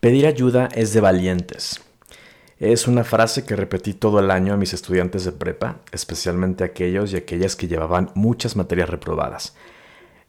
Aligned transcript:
Pedir 0.00 0.26
ayuda 0.26 0.70
es 0.72 0.94
de 0.94 1.02
valientes. 1.02 1.82
Es 2.58 2.88
una 2.88 3.04
frase 3.04 3.44
que 3.44 3.54
repetí 3.54 3.92
todo 3.92 4.18
el 4.18 4.30
año 4.30 4.54
a 4.54 4.56
mis 4.56 4.72
estudiantes 4.72 5.26
de 5.26 5.32
prepa, 5.32 5.80
especialmente 5.92 6.64
aquellos 6.64 7.12
y 7.12 7.16
aquellas 7.16 7.54
que 7.54 7.68
llevaban 7.68 8.10
muchas 8.14 8.56
materias 8.56 8.88
reprobadas. 8.88 9.54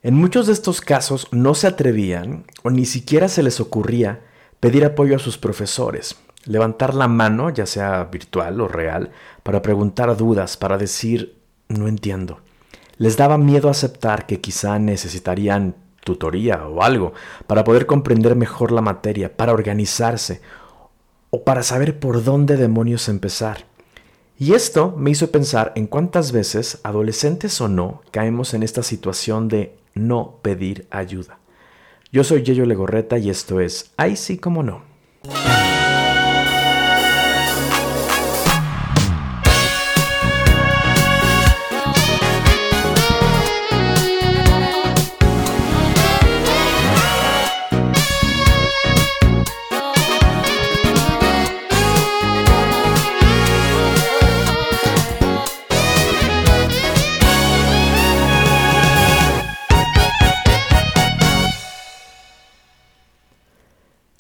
En 0.04 0.14
muchos 0.14 0.48
de 0.48 0.54
estos 0.54 0.82
casos 0.82 1.30
no 1.32 1.56
se 1.56 1.68
atrevían 1.68 2.44
o 2.64 2.70
ni 2.70 2.86
siquiera 2.86 3.30
se 3.30 3.44
les 3.44 3.62
ocurría 3.62 4.20
pedir 4.60 4.84
apoyo 4.84 5.16
a 5.16 5.20
sus 5.20 5.38
profesores, 5.38 6.18
levantar 6.44 6.94
la 6.94 7.08
mano, 7.08 7.50
ya 7.50 7.66
sea 7.66 8.04
virtual 8.04 8.60
o 8.60 8.68
real, 8.68 9.12
para 9.42 9.62
preguntar 9.62 10.18
dudas, 10.18 10.58
para 10.58 10.78
decir 10.78 11.38
no 11.70 11.88
entiendo. 11.88 12.42
Les 12.98 13.16
daba 13.16 13.38
miedo 13.38 13.70
aceptar 13.70 14.26
que 14.26 14.42
quizá 14.42 14.80
necesitarían 14.80 15.76
tutoría 16.04 16.68
o 16.68 16.84
algo 16.84 17.14
para 17.48 17.64
poder 17.64 17.86
comprender 17.86 18.36
mejor 18.36 18.72
la 18.72 18.82
materia, 18.82 19.36
para 19.36 19.54
organizarse 19.54 20.42
o 21.30 21.44
para 21.44 21.64
saber 21.64 22.00
por 22.00 22.24
dónde 22.24 22.58
demonios 22.58 23.08
empezar. 23.10 23.66
Y 24.38 24.54
esto 24.54 24.94
me 24.98 25.12
hizo 25.12 25.32
pensar 25.32 25.72
en 25.76 25.86
cuántas 25.86 26.32
veces, 26.32 26.80
adolescentes 26.84 27.62
o 27.62 27.68
no, 27.68 28.02
caemos 28.12 28.54
en 28.54 28.64
esta 28.64 28.82
situación 28.82 29.48
de 29.48 29.76
no 29.94 30.40
pedir 30.42 30.88
ayuda. 30.90 31.38
Yo 32.12 32.24
soy 32.24 32.44
Yeyo 32.44 32.66
Legorreta 32.66 33.18
y 33.18 33.30
esto 33.30 33.60
es 33.60 33.92
Ay 33.98 34.16
sí 34.16 34.38
como 34.38 34.64
no. 34.64 34.82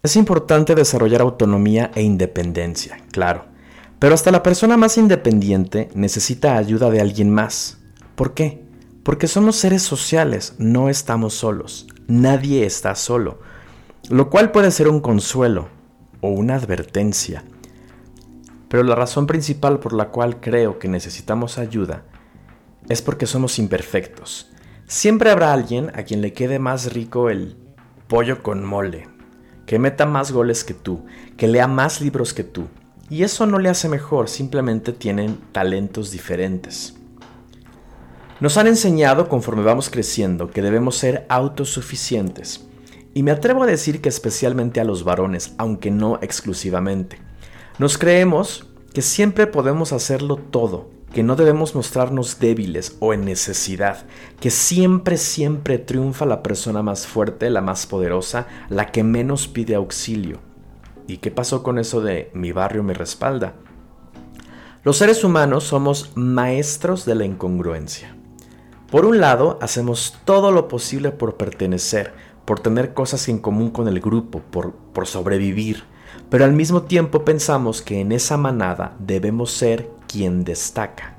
Es 0.03 0.15
importante 0.15 0.73
desarrollar 0.73 1.21
autonomía 1.21 1.91
e 1.93 2.01
independencia, 2.01 2.97
claro, 3.11 3.45
pero 3.99 4.15
hasta 4.15 4.31
la 4.31 4.41
persona 4.41 4.75
más 4.75 4.97
independiente 4.97 5.89
necesita 5.93 6.57
ayuda 6.57 6.89
de 6.89 6.99
alguien 6.99 7.29
más. 7.29 7.77
¿Por 8.15 8.33
qué? 8.33 8.65
Porque 9.03 9.27
somos 9.27 9.57
seres 9.57 9.83
sociales, 9.83 10.55
no 10.57 10.89
estamos 10.89 11.35
solos, 11.35 11.85
nadie 12.07 12.65
está 12.65 12.95
solo, 12.95 13.41
lo 14.09 14.31
cual 14.31 14.51
puede 14.51 14.71
ser 14.71 14.87
un 14.87 15.01
consuelo 15.01 15.69
o 16.19 16.29
una 16.29 16.55
advertencia. 16.55 17.43
Pero 18.69 18.81
la 18.81 18.95
razón 18.95 19.27
principal 19.27 19.79
por 19.79 19.93
la 19.93 20.09
cual 20.09 20.39
creo 20.39 20.79
que 20.79 20.87
necesitamos 20.87 21.59
ayuda 21.59 22.05
es 22.89 23.03
porque 23.03 23.27
somos 23.27 23.59
imperfectos. 23.59 24.51
Siempre 24.87 25.29
habrá 25.29 25.53
alguien 25.53 25.91
a 25.93 26.01
quien 26.05 26.21
le 26.21 26.33
quede 26.33 26.57
más 26.57 26.91
rico 26.91 27.29
el 27.29 27.55
pollo 28.07 28.41
con 28.41 28.65
mole, 28.65 29.10
que 29.65 29.79
meta 29.79 30.05
más 30.05 30.31
goles 30.31 30.63
que 30.63 30.73
tú, 30.73 31.05
que 31.37 31.47
lea 31.47 31.67
más 31.67 32.01
libros 32.01 32.33
que 32.33 32.43
tú. 32.43 32.67
Y 33.09 33.23
eso 33.23 33.45
no 33.45 33.59
le 33.59 33.69
hace 33.69 33.89
mejor, 33.89 34.29
simplemente 34.29 34.93
tienen 34.93 35.37
talentos 35.51 36.11
diferentes. 36.11 36.95
Nos 38.39 38.57
han 38.57 38.67
enseñado 38.67 39.29
conforme 39.29 39.63
vamos 39.63 39.89
creciendo 39.89 40.49
que 40.49 40.61
debemos 40.61 40.97
ser 40.97 41.25
autosuficientes. 41.29 42.65
Y 43.13 43.23
me 43.23 43.31
atrevo 43.31 43.63
a 43.63 43.67
decir 43.67 44.01
que 44.01 44.09
especialmente 44.09 44.79
a 44.79 44.85
los 44.85 45.03
varones, 45.03 45.53
aunque 45.57 45.91
no 45.91 46.17
exclusivamente. 46.21 47.19
Nos 47.77 47.97
creemos 47.97 48.67
que 48.93 49.01
siempre 49.01 49.45
podemos 49.45 49.93
hacerlo 49.93 50.37
todo, 50.37 50.89
que 51.13 51.23
no 51.23 51.35
debemos 51.35 51.75
mostrarnos 51.75 52.39
débiles 52.39 52.95
o 52.99 53.13
en 53.13 53.25
necesidad, 53.25 54.05
que 54.39 54.49
siempre, 54.49 55.17
siempre 55.17 55.77
triunfa 55.77 56.25
la 56.25 56.41
persona 56.41 56.81
más 56.81 57.05
fuerte, 57.05 57.49
la 57.49 57.61
más 57.61 57.85
poderosa, 57.85 58.47
la 58.69 58.91
que 58.91 59.03
menos 59.03 59.47
pide 59.47 59.75
auxilio. 59.75 60.39
¿Y 61.07 61.17
qué 61.17 61.31
pasó 61.31 61.63
con 61.63 61.79
eso 61.79 62.01
de 62.01 62.31
mi 62.33 62.51
barrio 62.51 62.83
me 62.83 62.93
respalda? 62.93 63.55
Los 64.83 64.97
seres 64.97 65.23
humanos 65.23 65.65
somos 65.65 66.11
maestros 66.15 67.05
de 67.05 67.15
la 67.15 67.25
incongruencia. 67.25 68.15
Por 68.89 69.05
un 69.05 69.19
lado, 69.19 69.59
hacemos 69.61 70.17
todo 70.25 70.51
lo 70.51 70.67
posible 70.67 71.11
por 71.11 71.35
pertenecer, 71.35 72.13
por 72.45 72.59
tener 72.59 72.93
cosas 72.93 73.27
en 73.29 73.39
común 73.39 73.69
con 73.69 73.87
el 73.87 73.99
grupo, 73.99 74.41
por, 74.49 74.73
por 74.73 75.07
sobrevivir, 75.07 75.83
pero 76.29 76.45
al 76.45 76.53
mismo 76.53 76.83
tiempo 76.83 77.23
pensamos 77.25 77.81
que 77.81 77.99
en 77.99 78.11
esa 78.11 78.37
manada 78.37 78.95
debemos 78.99 79.51
ser 79.51 79.89
quien 80.11 80.43
destaca. 80.43 81.15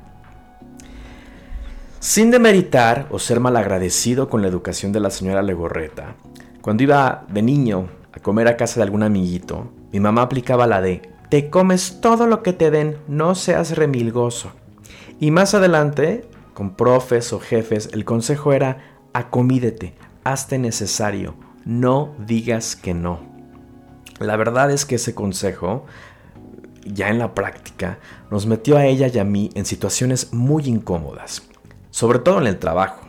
Sin 2.01 2.31
demeritar 2.31 3.07
o 3.11 3.19
ser 3.19 3.39
malagradecido 3.41 4.29
con 4.29 4.43
la 4.43 4.49
educación 4.49 4.93
de 4.93 5.01
la 5.01 5.11
señora 5.11 5.43
Legorreta, 5.43 6.17
cuando 6.61 6.83
iba 6.83 7.25
de 7.29 7.43
niño 7.43 7.89
a 8.13 8.21
comer 8.21 8.49
a 8.49 8.57
casa 8.57 8.81
de 8.81 8.83
algún 8.85 9.03
amiguito, 9.03 9.71
mi 9.93 10.01
mamá 10.01 10.23
aplicaba 10.23 10.67
la 10.67 10.81
de 10.81 11.03
te 11.29 11.49
comes 11.49 12.01
todo 12.01 12.27
lo 12.27 12.43
que 12.43 12.53
te 12.53 12.71
den, 12.71 12.99
no 13.09 13.35
seas 13.35 13.77
remilgoso. 13.77 14.53
Y 15.19 15.31
más 15.31 15.55
adelante, 15.55 16.29
con 16.53 16.75
profes 16.75 17.33
o 17.33 17.41
jefes, 17.41 17.89
el 17.93 18.05
consejo 18.05 18.53
era 18.53 18.99
acomídete, 19.13 19.95
hazte 20.25 20.59
necesario, 20.59 21.35
no 21.65 22.15
digas 22.19 22.77
que 22.77 22.93
no. 22.93 23.21
La 24.19 24.37
verdad 24.37 24.71
es 24.71 24.85
que 24.85 24.97
ese 24.97 25.15
consejo 25.15 25.87
ya 26.85 27.09
en 27.09 27.19
la 27.19 27.35
práctica, 27.35 27.99
nos 28.31 28.47
metió 28.47 28.77
a 28.77 28.87
ella 28.87 29.09
y 29.09 29.19
a 29.19 29.25
mí 29.25 29.51
en 29.55 29.65
situaciones 29.65 30.33
muy 30.33 30.65
incómodas, 30.65 31.43
sobre 31.91 32.19
todo 32.19 32.39
en 32.39 32.47
el 32.47 32.59
trabajo. 32.59 33.07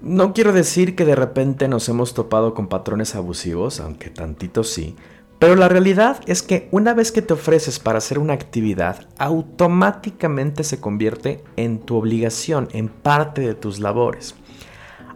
No 0.00 0.34
quiero 0.34 0.52
decir 0.52 0.94
que 0.94 1.04
de 1.04 1.14
repente 1.14 1.68
nos 1.68 1.88
hemos 1.88 2.14
topado 2.14 2.54
con 2.54 2.68
patrones 2.68 3.14
abusivos, 3.14 3.80
aunque 3.80 4.10
tantito 4.10 4.62
sí, 4.62 4.94
pero 5.38 5.54
la 5.54 5.68
realidad 5.68 6.20
es 6.26 6.42
que 6.42 6.68
una 6.70 6.94
vez 6.94 7.12
que 7.12 7.20
te 7.20 7.34
ofreces 7.34 7.78
para 7.78 7.98
hacer 7.98 8.18
una 8.18 8.32
actividad, 8.32 9.06
automáticamente 9.18 10.64
se 10.64 10.80
convierte 10.80 11.44
en 11.56 11.78
tu 11.80 11.96
obligación, 11.96 12.68
en 12.72 12.88
parte 12.88 13.42
de 13.42 13.54
tus 13.54 13.78
labores. 13.78 14.34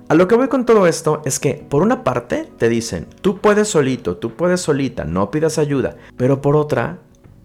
A 0.09 0.15
lo 0.15 0.29
que 0.29 0.35
voy 0.35 0.49
con 0.49 0.67
todo 0.67 0.87
esto 0.87 1.23
es 1.25 1.39
que, 1.39 1.55
por 1.55 1.83
una 1.83 2.03
parte, 2.05 2.49
te 2.59 2.69
dicen, 2.69 3.07
tú 3.23 3.39
puedes 3.39 3.69
solito, 3.69 4.17
tú 4.17 4.35
puedes 4.35 4.61
solita, 4.61 5.05
no 5.05 5.31
pidas 5.31 5.57
ayuda, 5.57 5.97
pero 6.17 6.43
por 6.43 6.57
otra, 6.57 6.99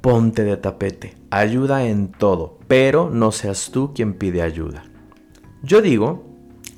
ponte 0.05 0.43
de 0.43 0.55
tapete, 0.55 1.17
ayuda 1.31 1.88
en 1.88 2.11
todo, 2.11 2.59
pero 2.67 3.09
no 3.09 3.31
seas 3.31 3.71
tú 3.71 3.91
quien 3.95 4.13
pide 4.13 4.43
ayuda. 4.43 4.83
Yo 5.63 5.81
digo, 5.81 6.27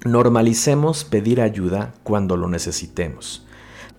normalicemos 0.05 1.03
pedir 1.03 1.41
ayuda 1.41 1.93
cuando 2.03 2.37
lo 2.37 2.47
necesitemos. 2.47 3.45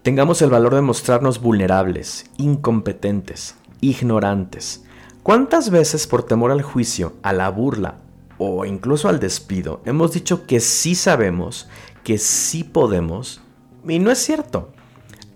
Tengamos 0.01 0.41
el 0.41 0.49
valor 0.49 0.75
de 0.75 0.81
mostrarnos 0.81 1.43
vulnerables, 1.43 2.25
incompetentes, 2.39 3.57
ignorantes. 3.83 4.85
¿Cuántas 5.23 5.69
veces 5.69 6.07
por 6.07 6.23
temor 6.23 6.51
al 6.51 6.63
juicio, 6.63 7.13
a 7.23 7.35
la 7.35 7.51
burla 7.51 7.97
o 8.39 8.65
incluso 8.65 9.11
al 9.11 9.21
despido 9.21 9.83
hemos 9.85 10.15
dicho 10.15 10.47
que 10.47 10.59
sí 10.59 10.95
sabemos, 10.95 11.69
que 12.03 12.17
sí 12.17 12.65
podemos? 12.65 13.43
Y 13.87 13.99
no 13.99 14.11
es 14.11 14.21
cierto. 14.21 14.73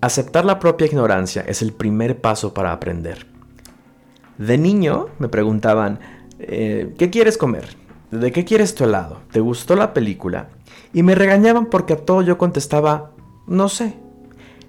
Aceptar 0.00 0.46
la 0.46 0.58
propia 0.60 0.86
ignorancia 0.86 1.44
es 1.46 1.60
el 1.60 1.74
primer 1.74 2.22
paso 2.22 2.54
para 2.54 2.72
aprender. 2.72 3.31
De 4.38 4.58
niño 4.58 5.08
me 5.18 5.28
preguntaban, 5.28 6.00
eh, 6.38 6.94
¿qué 6.98 7.10
quieres 7.10 7.38
comer? 7.38 7.76
¿De 8.10 8.32
qué 8.32 8.44
quieres 8.44 8.74
tu 8.74 8.84
helado? 8.84 9.20
¿Te 9.30 9.40
gustó 9.40 9.76
la 9.76 9.94
película? 9.94 10.48
Y 10.92 11.02
me 11.02 11.14
regañaban 11.14 11.66
porque 11.66 11.94
a 11.94 11.96
todo 11.96 12.22
yo 12.22 12.38
contestaba, 12.38 13.12
no 13.46 13.68
sé. 13.68 13.96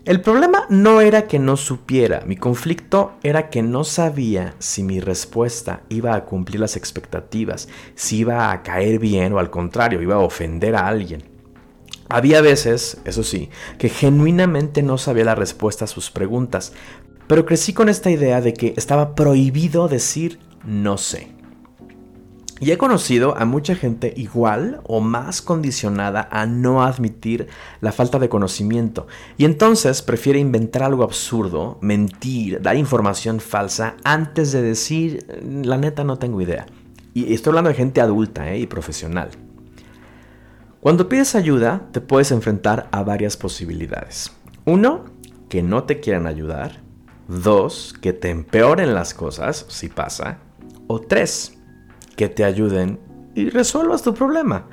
El 0.06 0.20
problema 0.20 0.66
no 0.70 1.00
era 1.00 1.28
que 1.28 1.40
no 1.40 1.56
supiera, 1.56 2.24
mi 2.26 2.36
conflicto 2.36 3.14
era 3.24 3.50
que 3.50 3.62
no 3.62 3.86
sabía 3.86 4.54
si 4.60 4.84
mi 4.84 5.00
respuesta 5.00 5.84
iba 5.88 6.14
a 6.14 6.26
cumplir 6.26 6.60
las 6.60 6.76
expectativas, 6.76 7.70
si 7.96 8.18
iba 8.18 8.52
a 8.52 8.64
caer 8.64 9.00
bien 9.00 9.32
o 9.32 9.40
al 9.40 9.50
contrario, 9.50 10.02
iba 10.02 10.16
a 10.16 10.20
ofender 10.20 10.76
a 10.76 10.88
alguien. 10.88 11.24
Había 12.10 12.42
veces, 12.42 12.98
eso 13.06 13.24
sí, 13.24 13.50
que 13.78 13.88
genuinamente 13.88 14.84
no 14.84 14.98
sabía 14.98 15.24
la 15.24 15.36
respuesta 15.36 15.86
a 15.86 15.88
sus 15.88 16.12
preguntas, 16.12 16.74
pero 17.34 17.48
crecí 17.48 17.74
con 17.74 17.90
esta 17.90 18.12
idea 18.12 18.42
de 18.42 18.54
que 18.54 18.76
estaba 18.78 19.16
prohibido 19.16 19.88
decir 19.88 20.38
no 20.68 21.00
sé. 21.00 21.30
Y 22.60 22.70
he 22.70 22.78
conocido 22.78 23.36
a 23.36 23.44
mucha 23.46 23.74
gente 23.74 24.14
igual 24.16 24.82
o 24.84 25.02
más 25.02 25.42
condicionada 25.42 26.30
a 26.30 26.46
no 26.46 26.84
admitir 26.84 27.48
la 27.82 27.92
falta 27.92 28.20
de 28.20 28.30
conocimiento 28.30 29.08
y 29.36 29.46
entonces 29.46 30.04
prefiere 30.04 30.38
inventar 30.38 30.84
algo 30.84 31.02
absurdo, 31.02 31.80
mentir, 31.82 32.62
dar 32.62 32.76
información 32.76 33.40
falsa 33.40 33.96
antes 34.04 34.52
de 34.52 34.62
decir 34.62 35.26
la 35.66 35.80
neta 35.80 36.04
no 36.04 36.20
tengo 36.20 36.40
idea. 36.40 36.68
Y 37.16 37.34
estoy 37.34 37.50
hablando 37.50 37.72
de 37.72 37.78
gente 37.78 38.00
adulta 38.00 38.54
¿eh? 38.54 38.60
y 38.60 38.68
profesional. 38.68 39.32
Cuando 40.82 41.10
pides 41.10 41.34
ayuda 41.34 41.88
te 41.92 42.00
puedes 42.00 42.32
enfrentar 42.32 42.90
a 42.92 43.02
varias 43.02 43.38
posibilidades. 43.38 44.32
Uno, 44.66 45.06
que 45.50 45.64
no 45.64 45.86
te 45.86 46.00
quieran 46.00 46.28
ayudar 46.28 46.83
Dos, 47.28 47.96
que 48.02 48.14
te 48.14 48.30
empeoren 48.30 48.94
las 48.94 49.14
cosas, 49.14 49.66
si 49.70 49.90
pasa. 49.90 50.40
O 50.88 51.00
tres, 51.00 51.58
que 52.16 52.30
te 52.30 52.44
ayuden 52.44 53.00
y 53.34 53.50
resuelvas 53.50 54.04
tu 54.04 54.14
problema. 54.14 54.66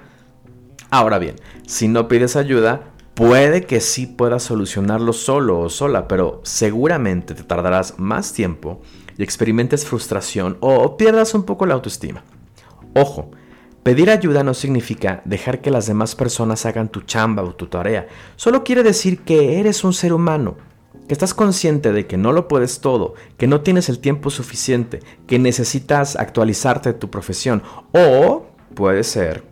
Ahora 0.90 1.18
bien, 1.18 1.36
si 1.66 1.86
no 1.86 2.08
pides 2.08 2.34
ayuda, 2.34 2.82
puede 3.14 3.64
que 3.64 3.80
sí 3.80 4.06
puedas 4.06 4.42
solucionarlo 4.42 5.12
solo 5.12 5.60
o 5.60 5.68
sola, 5.68 6.08
pero 6.08 6.40
seguramente 6.42 7.34
te 7.34 7.44
tardarás 7.44 7.98
más 7.98 8.32
tiempo 8.32 8.80
y 9.16 9.22
experimentes 9.22 9.86
frustración 9.86 10.56
o 10.60 10.96
pierdas 10.96 11.34
un 11.34 11.44
poco 11.44 11.66
la 11.66 11.74
autoestima. 11.74 12.24
Ojo, 12.96 13.30
pedir 13.84 14.10
ayuda 14.10 14.42
no 14.42 14.54
significa 14.54 15.22
dejar 15.24 15.60
que 15.60 15.70
las 15.70 15.86
demás 15.86 16.16
personas 16.16 16.66
hagan 16.66 16.88
tu 16.88 17.02
chamba 17.02 17.44
o 17.44 17.54
tu 17.54 17.68
tarea, 17.68 18.08
solo 18.34 18.64
quiere 18.64 18.82
decir 18.82 19.20
que 19.20 19.60
eres 19.60 19.84
un 19.84 19.92
ser 19.92 20.12
humano 20.12 20.56
que 21.10 21.14
estás 21.14 21.34
consciente 21.34 21.92
de 21.92 22.06
que 22.06 22.16
no 22.16 22.30
lo 22.30 22.46
puedes 22.46 22.78
todo, 22.80 23.14
que 23.36 23.48
no 23.48 23.62
tienes 23.62 23.88
el 23.88 23.98
tiempo 23.98 24.30
suficiente, 24.30 25.00
que 25.26 25.40
necesitas 25.40 26.14
actualizarte 26.14 26.92
tu 26.92 27.10
profesión 27.10 27.64
o 27.90 28.46
puede 28.76 29.02
ser 29.02 29.42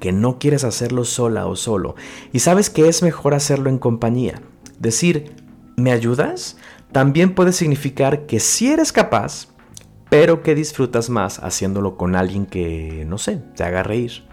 que 0.00 0.10
no 0.10 0.40
quieres 0.40 0.64
hacerlo 0.64 1.04
sola 1.04 1.46
o 1.46 1.54
solo 1.54 1.94
y 2.32 2.40
sabes 2.40 2.68
que 2.68 2.88
es 2.88 3.00
mejor 3.04 3.32
hacerlo 3.32 3.70
en 3.70 3.78
compañía. 3.78 4.42
Decir, 4.80 5.36
¿me 5.76 5.92
ayudas? 5.92 6.56
También 6.90 7.36
puede 7.36 7.52
significar 7.52 8.26
que 8.26 8.40
sí 8.40 8.72
eres 8.72 8.90
capaz, 8.90 9.54
pero 10.10 10.42
que 10.42 10.56
disfrutas 10.56 11.10
más 11.10 11.38
haciéndolo 11.38 11.96
con 11.96 12.16
alguien 12.16 12.44
que, 12.44 13.04
no 13.06 13.18
sé, 13.18 13.40
te 13.54 13.62
haga 13.62 13.84
reír. 13.84 14.24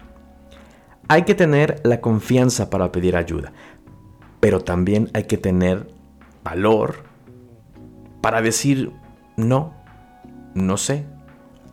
Hay 1.06 1.22
que 1.22 1.36
tener 1.36 1.80
la 1.84 2.00
confianza 2.00 2.70
para 2.70 2.90
pedir 2.90 3.14
ayuda, 3.14 3.52
pero 4.40 4.58
también 4.58 5.12
hay 5.14 5.28
que 5.28 5.38
tener 5.38 5.99
valor 6.44 7.04
para 8.20 8.42
decir 8.42 8.92
no, 9.36 9.74
no 10.54 10.76
sé, 10.76 11.06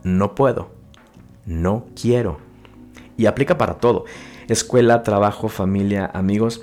no 0.02 0.34
puedo, 0.34 0.70
no 1.46 1.86
quiero. 2.00 2.38
Y 3.16 3.26
aplica 3.26 3.58
para 3.58 3.74
todo. 3.74 4.04
Escuela, 4.48 5.02
trabajo, 5.02 5.48
familia, 5.48 6.10
amigos. 6.14 6.62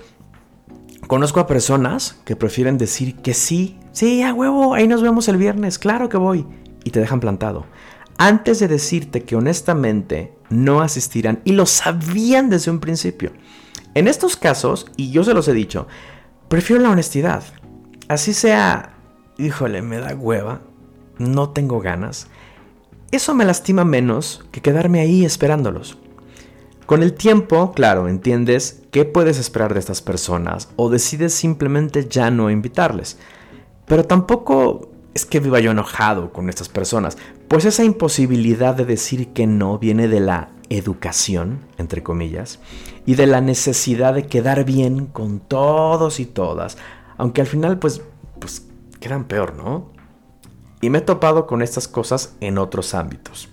Conozco 1.07 1.39
a 1.39 1.47
personas 1.47 2.19
que 2.25 2.35
prefieren 2.35 2.77
decir 2.77 3.17
que 3.17 3.33
sí, 3.33 3.77
sí, 3.91 4.23
a 4.23 4.33
huevo, 4.33 4.73
ahí 4.73 4.87
nos 4.87 5.01
vemos 5.01 5.27
el 5.27 5.37
viernes, 5.37 5.77
claro 5.77 6.09
que 6.09 6.17
voy. 6.17 6.47
Y 6.83 6.91
te 6.91 6.99
dejan 6.99 7.19
plantado. 7.19 7.65
Antes 8.17 8.59
de 8.59 8.67
decirte 8.67 9.23
que 9.23 9.35
honestamente 9.35 10.33
no 10.49 10.81
asistirán 10.81 11.41
y 11.43 11.51
lo 11.51 11.65
sabían 11.65 12.49
desde 12.49 12.71
un 12.71 12.79
principio. 12.79 13.33
En 13.93 14.07
estos 14.07 14.35
casos, 14.37 14.87
y 14.95 15.11
yo 15.11 15.23
se 15.23 15.33
los 15.33 15.47
he 15.47 15.53
dicho, 15.53 15.87
prefiero 16.47 16.81
la 16.81 16.89
honestidad 16.89 17.43
así 18.07 18.33
sea, 18.33 18.93
híjole, 19.37 19.81
me 19.81 19.99
da 19.99 20.15
hueva, 20.15 20.61
no 21.17 21.49
tengo 21.49 21.79
ganas, 21.79 22.27
eso 23.11 23.33
me 23.33 23.45
lastima 23.45 23.85
menos 23.85 24.43
que 24.51 24.61
quedarme 24.61 24.99
ahí 24.99 25.25
esperándolos. 25.25 25.97
Con 26.85 27.01
el 27.01 27.13
tiempo, 27.13 27.71
claro, 27.71 28.07
entiendes 28.07 28.83
qué 28.91 29.05
puedes 29.05 29.39
esperar 29.39 29.73
de 29.73 29.79
estas 29.79 30.01
personas 30.01 30.69
o 30.75 30.89
decides 30.89 31.33
simplemente 31.33 32.07
ya 32.07 32.29
no 32.29 32.51
invitarles. 32.51 33.17
Pero 33.87 34.05
tampoco 34.05 34.91
es 35.15 35.25
que 35.25 35.39
viva 35.39 35.59
yo 35.59 35.71
enojado 35.71 36.31
con 36.31 36.49
estas 36.49 36.69
personas, 36.69 37.17
pues 37.47 37.65
esa 37.65 37.83
imposibilidad 37.83 38.75
de 38.75 38.85
decir 38.85 39.29
que 39.29 39.47
no 39.47 39.79
viene 39.79 40.07
de 40.07 40.19
la 40.19 40.49
educación, 40.69 41.59
entre 41.77 42.03
comillas, 42.03 42.59
y 43.05 43.15
de 43.15 43.27
la 43.27 43.41
necesidad 43.41 44.13
de 44.13 44.27
quedar 44.27 44.65
bien 44.65 45.05
con 45.05 45.39
todos 45.39 46.19
y 46.19 46.25
todas, 46.25 46.77
aunque 47.17 47.41
al 47.41 47.47
final, 47.47 47.79
pues, 47.79 48.01
pues 48.39 48.67
quedan 48.99 49.25
peor, 49.25 49.55
¿no? 49.55 49.91
Y 50.81 50.89
me 50.89 50.99
he 50.99 51.01
topado 51.01 51.47
con 51.47 51.61
estas 51.61 51.87
cosas 51.87 52.35
en 52.41 52.57
otros 52.57 52.93
ámbitos. 52.93 53.49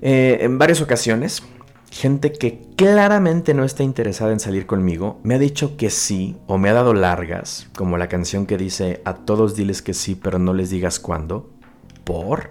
Eh, 0.00 0.38
en 0.42 0.58
varias 0.58 0.80
ocasiones, 0.80 1.42
gente 1.90 2.32
que 2.32 2.60
claramente 2.76 3.54
no 3.54 3.64
está 3.64 3.84
interesada 3.84 4.32
en 4.32 4.40
salir 4.40 4.66
conmigo 4.66 5.20
me 5.22 5.36
ha 5.36 5.38
dicho 5.38 5.76
que 5.76 5.90
sí 5.90 6.36
o 6.46 6.58
me 6.58 6.68
ha 6.68 6.74
dado 6.74 6.92
largas, 6.92 7.68
como 7.76 7.96
la 7.96 8.08
canción 8.08 8.46
que 8.46 8.58
dice 8.58 9.00
a 9.04 9.14
todos 9.14 9.54
diles 9.54 9.80
que 9.80 9.94
sí, 9.94 10.14
pero 10.14 10.38
no 10.38 10.52
les 10.52 10.70
digas 10.70 10.98
cuándo. 10.98 11.50
¿Por? 12.04 12.50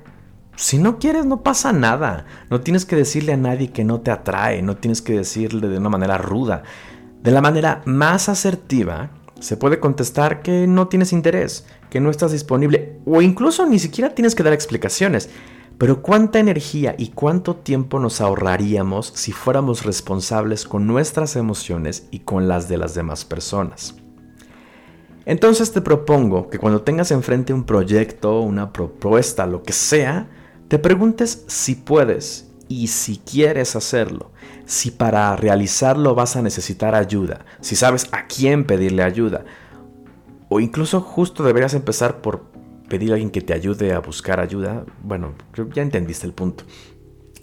Si 0.55 0.77
no 0.77 0.97
quieres, 0.97 1.25
no 1.25 1.43
pasa 1.43 1.73
nada. 1.73 2.25
No 2.49 2.61
tienes 2.61 2.85
que 2.85 2.95
decirle 2.95 3.33
a 3.33 3.37
nadie 3.37 3.71
que 3.71 3.83
no 3.83 4.01
te 4.01 4.11
atrae, 4.11 4.61
no 4.61 4.77
tienes 4.77 5.01
que 5.01 5.13
decirle 5.13 5.67
de 5.67 5.77
una 5.77 5.89
manera 5.89 6.17
ruda. 6.17 6.63
De 7.21 7.31
la 7.31 7.41
manera 7.41 7.81
más 7.85 8.29
asertiva 8.29 9.11
se 9.39 9.57
puede 9.57 9.79
contestar 9.79 10.41
que 10.41 10.67
no 10.67 10.87
tienes 10.87 11.13
interés, 11.13 11.65
que 11.89 11.99
no 11.99 12.09
estás 12.09 12.31
disponible 12.31 12.99
o 13.05 13.21
incluso 13.21 13.65
ni 13.65 13.79
siquiera 13.79 14.15
tienes 14.15 14.35
que 14.35 14.43
dar 14.43 14.53
explicaciones. 14.53 15.29
Pero 15.77 16.01
cuánta 16.01 16.39
energía 16.39 16.95
y 16.97 17.09
cuánto 17.09 17.55
tiempo 17.55 17.99
nos 17.99 18.21
ahorraríamos 18.21 19.11
si 19.15 19.31
fuéramos 19.31 19.83
responsables 19.83 20.65
con 20.65 20.87
nuestras 20.87 21.35
emociones 21.35 22.07
y 22.11 22.19
con 22.19 22.47
las 22.47 22.69
de 22.69 22.77
las 22.77 22.93
demás 22.93 23.25
personas. 23.25 23.95
Entonces 25.25 25.71
te 25.71 25.81
propongo 25.81 26.49
que 26.49 26.59
cuando 26.59 26.81
tengas 26.81 27.11
enfrente 27.11 27.53
un 27.53 27.63
proyecto, 27.63 28.41
una 28.41 28.71
propuesta, 28.71 29.47
lo 29.47 29.63
que 29.63 29.73
sea, 29.73 30.29
te 30.67 30.79
preguntes 30.79 31.43
si 31.47 31.75
puedes 31.75 32.52
y 32.67 32.87
si 32.87 33.17
quieres 33.17 33.75
hacerlo, 33.75 34.31
si 34.65 34.91
para 34.91 35.35
realizarlo 35.35 36.15
vas 36.15 36.35
a 36.35 36.41
necesitar 36.41 36.95
ayuda, 36.95 37.45
si 37.61 37.75
sabes 37.75 38.07
a 38.11 38.27
quién 38.27 38.65
pedirle 38.65 39.03
ayuda, 39.03 39.45
o 40.49 40.59
incluso 40.59 41.01
justo 41.01 41.43
deberías 41.43 41.73
empezar 41.73 42.21
por 42.21 42.43
pedir 42.87 43.11
a 43.11 43.13
alguien 43.15 43.31
que 43.31 43.41
te 43.41 43.53
ayude 43.53 43.93
a 43.93 43.99
buscar 43.99 44.39
ayuda, 44.39 44.85
bueno, 45.03 45.33
ya 45.73 45.81
entendiste 45.81 46.27
el 46.27 46.33
punto. 46.33 46.63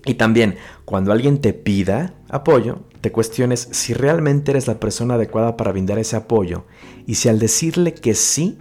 Y 0.04 0.14
también, 0.14 0.56
cuando 0.84 1.12
alguien 1.12 1.40
te 1.40 1.52
pida 1.52 2.14
apoyo, 2.28 2.80
te 3.00 3.12
cuestiones 3.12 3.68
si 3.72 3.92
realmente 3.94 4.52
eres 4.52 4.66
la 4.66 4.80
persona 4.80 5.14
adecuada 5.14 5.56
para 5.56 5.72
brindar 5.72 5.98
ese 5.98 6.16
apoyo 6.16 6.64
y 7.06 7.16
si 7.16 7.28
al 7.28 7.38
decirle 7.38 7.94
que 7.94 8.14
sí, 8.14 8.58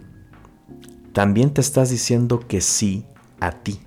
también 1.14 1.54
te 1.54 1.62
estás 1.62 1.90
diciendo 1.90 2.40
que 2.48 2.62
sí 2.62 3.06
a 3.40 3.52
ti. 3.52 3.80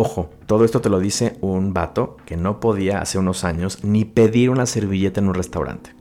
Ojo, 0.00 0.30
todo 0.46 0.64
esto 0.64 0.80
te 0.80 0.90
lo 0.90 1.00
dice 1.00 1.36
un 1.40 1.74
vato 1.74 2.18
que 2.24 2.36
no 2.36 2.60
podía 2.60 3.00
hace 3.00 3.18
unos 3.18 3.42
años 3.42 3.82
ni 3.82 4.04
pedir 4.04 4.48
una 4.48 4.64
servilleta 4.64 5.18
en 5.18 5.26
un 5.26 5.34
restaurante. 5.34 5.92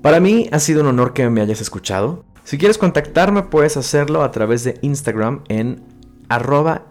Para 0.00 0.20
mí 0.20 0.48
ha 0.52 0.60
sido 0.60 0.82
un 0.82 0.86
honor 0.86 1.12
que 1.12 1.28
me 1.28 1.40
hayas 1.40 1.60
escuchado. 1.60 2.24
Si 2.44 2.56
quieres 2.56 2.78
contactarme 2.78 3.42
puedes 3.42 3.76
hacerlo 3.76 4.22
a 4.22 4.30
través 4.30 4.62
de 4.62 4.78
Instagram 4.82 5.42
en 5.48 5.82
arroba 6.28 6.86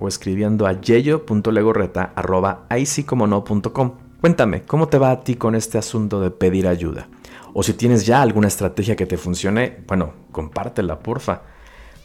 o 0.00 0.06
escribiendo 0.06 0.66
a 0.66 0.78
yeyo.legorreta 0.78 2.12
arroba 2.14 2.66
no.com. 2.68 3.92
Cuéntame, 4.20 4.64
¿cómo 4.64 4.88
te 4.88 4.98
va 4.98 5.12
a 5.12 5.20
ti 5.20 5.36
con 5.36 5.54
este 5.54 5.78
asunto 5.78 6.20
de 6.20 6.30
pedir 6.30 6.68
ayuda? 6.68 7.08
O 7.54 7.62
si 7.62 7.72
tienes 7.72 8.04
ya 8.04 8.20
alguna 8.20 8.48
estrategia 8.48 8.96
que 8.96 9.06
te 9.06 9.16
funcione, 9.16 9.82
bueno, 9.88 10.12
compártela, 10.30 10.98
porfa. 10.98 11.40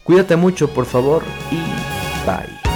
Cuídate 0.06 0.38
mucho, 0.38 0.70
por 0.70 0.86
favor, 0.86 1.24
y 1.51 1.58
bye. 2.25 2.71